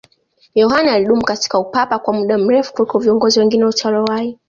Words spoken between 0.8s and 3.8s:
alidumu katika upapa kwa muda mrefu kuliko viongozi wengine